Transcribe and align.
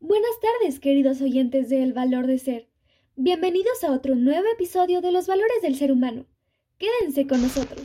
Buenas 0.00 0.40
tardes, 0.40 0.80
queridos 0.80 1.20
oyentes 1.20 1.68
de 1.68 1.82
El 1.82 1.92
Valor 1.92 2.26
de 2.26 2.38
Ser. 2.38 2.68
Bienvenidos 3.16 3.84
a 3.84 3.92
otro 3.92 4.14
nuevo 4.14 4.46
episodio 4.50 5.02
de 5.02 5.12
Los 5.12 5.26
Valores 5.26 5.60
del 5.60 5.76
Ser 5.76 5.92
Humano. 5.92 6.24
Quédense 6.78 7.26
con 7.26 7.42
nosotros. 7.42 7.82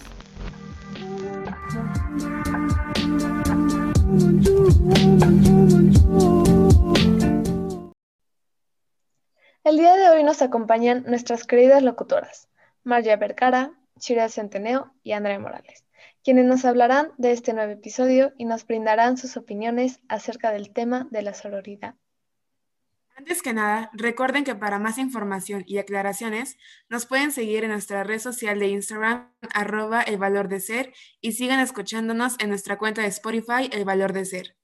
El 9.66 9.78
día 9.78 9.98
de 9.98 10.10
hoy 10.10 10.24
nos 10.24 10.42
acompañan 10.42 11.04
nuestras 11.06 11.46
queridas 11.46 11.84
locutoras, 11.84 12.48
María 12.84 13.18
Vergara, 13.18 13.74
Chira 14.02 14.28
Centeneo 14.30 14.92
y 15.04 15.12
Andrea 15.14 15.40
Morales, 15.40 15.86
quienes 16.24 16.46
nos 16.46 16.66
hablarán 16.66 17.12
de 17.18 17.32
este 17.32 17.54
nuevo 17.54 17.72
episodio 17.72 18.34
y 18.38 18.46
nos 18.46 18.66
brindarán 18.66 19.16
sus 19.16 19.38
opiniones 19.38 20.02
acerca 20.10 20.52
del 20.52 20.74
tema 20.74 21.08
de 21.12 21.22
la 21.22 21.36
sororidad. 21.36 21.96
Antes 23.16 23.44
que 23.44 23.54
nada, 23.54 23.92
recuerden 23.94 24.44
que 24.44 24.56
para 24.56 24.80
más 24.80 24.98
información 24.98 25.64
y 25.68 25.78
aclaraciones 25.78 26.58
nos 26.90 27.06
pueden 27.06 27.32
seguir 27.32 27.64
en 27.64 27.70
nuestra 27.70 28.04
red 28.04 28.18
social 28.18 28.58
de 28.58 28.70
Instagram, 28.70 29.32
arroba 29.54 30.02
el 30.02 30.18
valor 30.18 30.50
de 30.50 30.60
ser, 30.60 30.94
y 31.20 31.34
sigan 31.34 31.60
escuchándonos 31.60 32.38
en 32.40 32.50
nuestra 32.50 32.80
cuenta 32.80 33.04
de 33.04 33.10
Spotify, 33.10 33.70
el 33.72 33.86
valor 33.86 34.14
de 34.14 34.26
ser, 34.26 34.56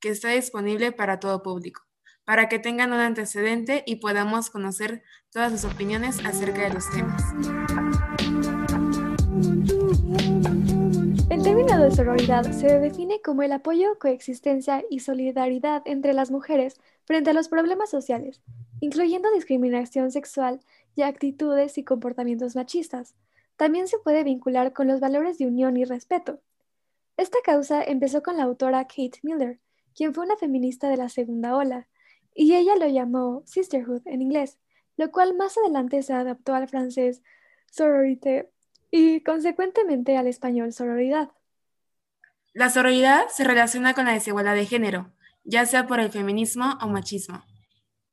que 0.00 0.10
está 0.10 0.28
disponible 0.28 0.92
para 0.92 1.20
todo 1.20 1.42
público, 1.42 1.82
para 2.24 2.48
que 2.48 2.58
tengan 2.58 2.92
un 2.92 3.00
antecedente 3.00 3.82
y 3.86 3.96
podamos 3.96 4.50
conocer 4.50 5.02
todas 5.30 5.52
sus 5.52 5.72
opiniones 5.72 6.24
acerca 6.24 6.62
de 6.62 6.74
los 6.74 6.90
temas. 6.90 7.22
El 11.30 11.42
término 11.42 11.82
de 11.82 11.90
sororidad 11.90 12.50
se 12.52 12.78
define 12.78 13.20
como 13.22 13.42
el 13.42 13.52
apoyo, 13.52 13.98
coexistencia 13.98 14.84
y 14.90 15.00
solidaridad 15.00 15.82
entre 15.86 16.12
las 16.12 16.30
mujeres 16.30 16.78
frente 17.04 17.30
a 17.30 17.32
los 17.32 17.48
problemas 17.48 17.90
sociales, 17.90 18.42
incluyendo 18.80 19.32
discriminación 19.32 20.10
sexual 20.10 20.60
y 20.94 21.02
actitudes 21.02 21.78
y 21.78 21.84
comportamientos 21.84 22.54
machistas. 22.54 23.14
También 23.56 23.88
se 23.88 23.98
puede 23.98 24.24
vincular 24.24 24.72
con 24.72 24.86
los 24.88 25.00
valores 25.00 25.38
de 25.38 25.46
unión 25.46 25.76
y 25.76 25.84
respeto. 25.84 26.40
Esta 27.16 27.38
causa 27.44 27.82
empezó 27.82 28.22
con 28.22 28.36
la 28.36 28.44
autora 28.44 28.86
Kate 28.86 29.18
Miller, 29.22 29.58
quien 29.94 30.14
fue 30.14 30.24
una 30.24 30.36
feminista 30.36 30.88
de 30.88 30.96
la 30.96 31.08
segunda 31.08 31.56
ola, 31.56 31.88
y 32.34 32.54
ella 32.54 32.76
lo 32.76 32.88
llamó 32.88 33.42
sisterhood 33.46 34.02
en 34.06 34.22
inglés, 34.22 34.58
lo 34.96 35.10
cual 35.10 35.34
más 35.36 35.56
adelante 35.58 36.02
se 36.02 36.12
adaptó 36.12 36.54
al 36.54 36.68
francés 36.68 37.22
sororité 37.70 38.50
y 38.90 39.22
consecuentemente 39.22 40.16
al 40.16 40.26
español 40.26 40.72
sororidad. 40.72 41.30
La 42.52 42.68
sororidad 42.68 43.28
se 43.28 43.44
relaciona 43.44 43.94
con 43.94 44.04
la 44.04 44.12
desigualdad 44.12 44.54
de 44.54 44.66
género, 44.66 45.12
ya 45.44 45.64
sea 45.64 45.86
por 45.86 46.00
el 46.00 46.10
feminismo 46.10 46.78
o 46.82 46.88
machismo, 46.88 47.42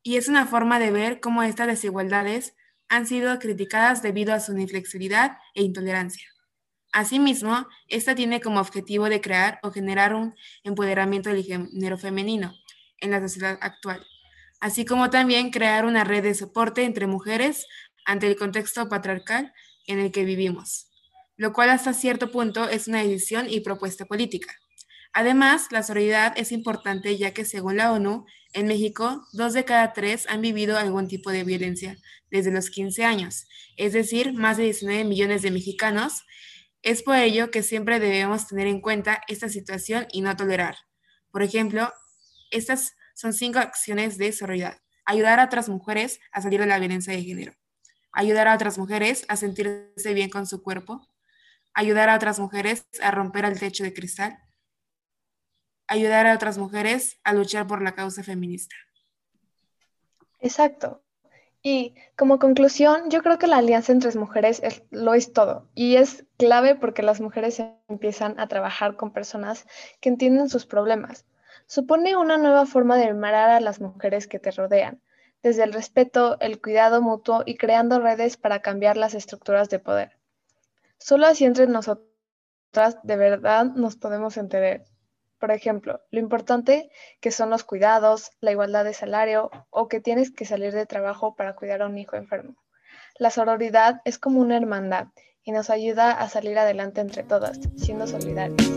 y 0.02 0.16
es 0.16 0.30
una 0.30 0.46
forma 0.46 0.80
de 0.80 0.92
ver 0.92 1.20
cómo 1.20 1.44
estas 1.44 1.68
desigualdades 1.68 2.56
han 2.88 3.06
sido 3.06 3.38
criticadas 3.40 4.02
debido 4.02 4.34
a 4.34 4.40
su 4.40 4.58
inflexibilidad 4.58 5.38
e 5.54 5.64
intolerancia. 5.64 6.28
Asimismo, 6.92 7.68
esta 7.88 8.16
tiene 8.16 8.42
como 8.42 8.60
objetivo 8.62 9.10
de 9.10 9.22
crear 9.22 9.60
o 9.62 9.72
generar 9.72 10.16
un 10.16 10.34
empoderamiento 10.64 11.30
del 11.30 11.44
género 11.44 11.98
femenino 11.98 12.54
en 13.02 13.12
la 13.12 13.20
sociedad 13.20 13.58
actual, 13.62 14.06
así 14.60 14.86
como 14.86 15.10
también 15.10 15.52
crear 15.52 15.86
una 15.86 16.04
red 16.04 16.24
de 16.24 16.34
soporte 16.34 16.84
entre 16.84 17.08
mujeres 17.08 17.66
ante 18.06 18.28
el 18.28 18.36
contexto 18.36 18.90
patriarcal 18.90 19.54
en 19.88 20.00
el 20.00 20.12
que 20.12 20.26
vivimos, 20.26 20.90
lo 21.38 21.54
cual 21.54 21.70
hasta 21.70 21.94
cierto 21.94 22.32
punto 22.32 22.70
es 22.70 22.88
una 22.88 23.04
decisión 23.04 23.48
y 23.50 23.62
propuesta 23.62 24.06
política. 24.06 24.54
Además, 25.14 25.68
la 25.72 25.84
sororidad 25.84 26.34
es 26.38 26.52
importante 26.52 27.18
ya 27.18 27.34
que 27.34 27.46
según 27.46 27.78
la 27.78 27.92
ONU, 27.92 28.26
en 28.54 28.68
México, 28.68 29.26
dos 29.34 29.54
de 29.54 29.66
cada 29.66 29.94
tres 29.94 30.28
han 30.28 30.42
vivido 30.42 30.78
algún 30.78 31.08
tipo 31.08 31.32
de 31.32 31.44
violencia 31.44 31.98
desde 32.30 32.52
los 32.52 32.70
15 32.70 33.04
años, 33.06 33.48
es 33.78 33.94
decir, 33.94 34.34
más 34.34 34.58
de 34.58 34.64
19 34.64 35.04
millones 35.04 35.42
de 35.42 35.52
mexicanos. 35.52 36.24
Es 36.82 37.04
por 37.04 37.16
ello 37.16 37.52
que 37.52 37.64
siempre 37.64 38.00
debemos 38.00 38.48
tener 38.48 38.68
en 38.68 38.82
cuenta 38.82 39.22
esta 39.28 39.50
situación 39.50 40.08
y 40.12 40.22
no 40.22 40.36
tolerar. 40.36 40.78
Por 41.32 41.44
ejemplo, 41.44 41.92
estas 42.52 42.94
son 43.20 43.34
cinco 43.34 43.60
acciones 43.60 44.18
de 44.18 44.32
sororidad. 44.32 44.78
Ayudar 45.06 45.40
a 45.40 45.46
otras 45.46 45.70
mujeres 45.70 46.20
a 46.32 46.42
salir 46.42 46.60
de 46.60 46.68
la 46.68 46.80
violencia 46.80 47.14
de 47.14 47.24
género. 47.24 47.54
Ayudar 48.12 48.48
a 48.48 48.56
otras 48.56 48.78
mujeres 48.78 49.26
a 49.28 49.36
sentirse 49.36 50.14
bien 50.14 50.30
con 50.30 50.46
su 50.46 50.64
cuerpo. 50.64 51.08
Ayudar 51.74 52.10
a 52.10 52.16
otras 52.16 52.40
mujeres 52.40 52.86
a 53.02 53.12
romper 53.12 53.46
el 53.46 53.60
techo 53.60 53.84
de 53.84 53.94
cristal 53.94 54.40
ayudar 55.90 56.28
a 56.28 56.36
otras 56.36 56.58
mujeres 56.58 57.20
a 57.24 57.34
luchar 57.34 57.68
por 57.68 57.82
la 57.82 57.96
causa 57.96 58.24
feminista. 58.24 58.76
Exacto. 60.40 61.02
Y 61.62 61.96
como 62.16 62.40
conclusión, 62.40 63.10
yo 63.10 63.22
creo 63.22 63.38
que 63.38 63.48
la 63.48 63.58
alianza 63.58 63.92
entre 63.92 64.18
mujeres 64.18 64.62
lo 64.92 65.14
es 65.14 65.34
todo 65.34 65.68
y 65.76 65.98
es 65.98 66.26
clave 66.38 66.76
porque 66.76 67.04
las 67.04 67.20
mujeres 67.20 67.62
empiezan 67.90 68.40
a 68.40 68.48
trabajar 68.48 68.96
con 68.96 69.12
personas 69.12 69.66
que 70.00 70.08
entienden 70.08 70.48
sus 70.48 70.66
problemas. 70.66 71.26
Supone 71.70 72.18
una 72.18 72.38
nueva 72.38 72.66
forma 72.66 72.98
de 72.98 73.06
admirar 73.06 73.52
a 73.52 73.60
las 73.60 73.80
mujeres 73.80 74.28
que 74.28 74.40
te 74.40 74.50
rodean, 74.50 75.04
desde 75.44 75.64
el 75.64 75.72
respeto, 75.72 76.40
el 76.40 76.60
cuidado 76.60 77.00
mutuo 77.00 77.44
y 77.46 77.58
creando 77.58 78.00
redes 78.00 78.38
para 78.38 78.64
cambiar 78.64 78.98
las 78.98 79.14
estructuras 79.14 79.70
de 79.70 79.78
poder. 79.78 80.18
Solo 80.98 81.28
así 81.28 81.46
entre 81.46 81.68
nosotras 81.68 82.98
de 83.04 83.16
verdad 83.16 83.66
nos 83.66 83.98
podemos 83.98 84.36
entender 84.38 84.84
por 85.40 85.52
ejemplo, 85.52 86.02
lo 86.12 86.20
importante 86.20 86.90
que 87.22 87.32
son 87.32 87.50
los 87.50 87.64
cuidados, 87.64 88.32
la 88.42 88.52
igualdad 88.52 88.84
de 88.84 88.94
salario 88.94 89.50
o 89.70 89.88
que 89.88 90.02
tienes 90.02 90.32
que 90.32 90.46
salir 90.46 90.74
de 90.74 90.86
trabajo 90.86 91.36
para 91.36 91.56
cuidar 91.56 91.82
a 91.82 91.86
un 91.86 91.98
hijo 91.98 92.18
enfermo. 92.18 92.56
La 93.18 93.30
sororidad 93.30 94.02
es 94.04 94.20
como 94.20 94.42
una 94.42 94.58
hermandad 94.58 95.08
y 95.44 95.52
nos 95.52 95.70
ayuda 95.70 96.12
a 96.12 96.28
salir 96.28 96.60
adelante 96.60 97.00
entre 97.00 97.24
todas, 97.24 97.58
siendo 97.78 98.06
solidarias. 98.06 98.70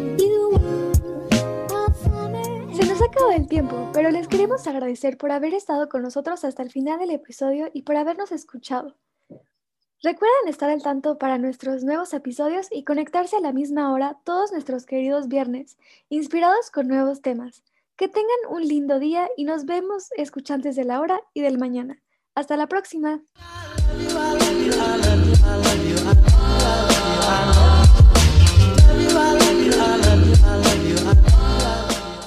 Acabado 3.04 3.32
el 3.32 3.48
tiempo, 3.48 3.90
pero 3.92 4.10
les 4.10 4.28
queremos 4.28 4.66
agradecer 4.66 5.18
por 5.18 5.32
haber 5.32 5.54
estado 5.54 5.88
con 5.88 6.02
nosotros 6.02 6.44
hasta 6.44 6.62
el 6.62 6.70
final 6.70 7.00
del 7.00 7.10
episodio 7.10 7.68
y 7.72 7.82
por 7.82 7.96
habernos 7.96 8.30
escuchado. 8.30 8.96
Recuerden 10.02 10.48
estar 10.48 10.70
al 10.70 10.82
tanto 10.82 11.18
para 11.18 11.36
nuestros 11.36 11.84
nuevos 11.84 12.14
episodios 12.14 12.68
y 12.70 12.84
conectarse 12.84 13.36
a 13.36 13.40
la 13.40 13.52
misma 13.52 13.92
hora 13.92 14.18
todos 14.24 14.52
nuestros 14.52 14.86
queridos 14.86 15.28
viernes, 15.28 15.78
inspirados 16.10 16.70
con 16.70 16.88
nuevos 16.88 17.22
temas. 17.22 17.64
Que 17.96 18.08
tengan 18.08 18.38
un 18.50 18.66
lindo 18.66 18.98
día 18.98 19.28
y 19.36 19.44
nos 19.44 19.64
vemos 19.64 20.10
escuchantes 20.16 20.76
de 20.76 20.84
la 20.84 21.00
hora 21.00 21.20
y 21.34 21.42
del 21.42 21.58
mañana. 21.58 22.00
Hasta 22.34 22.56
la 22.56 22.68
próxima. 22.68 23.20